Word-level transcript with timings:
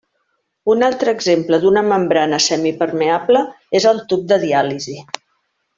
Un 0.73 0.85
altre 0.87 1.13
exemple 1.17 1.59
d'una 1.65 1.83
membrana 1.91 2.41
semipermeable 2.47 3.45
és 3.81 3.87
el 3.95 4.05
tub 4.15 4.25
de 4.33 4.45
diàlisi. 4.49 5.01